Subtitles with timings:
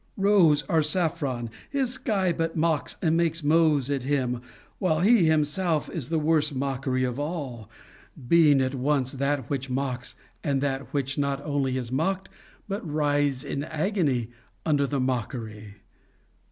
[0.17, 4.41] rose or saffron, his sky but mocks and makes mows at him;
[4.79, 7.69] while he himself is the worst mockery of all,
[8.27, 12.29] being at once that which mocks and that which not only is mocked
[12.67, 14.31] but writhes in agony
[14.65, 15.75] under the mockery.